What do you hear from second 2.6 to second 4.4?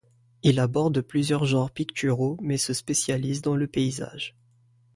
spécialise dans le paysage.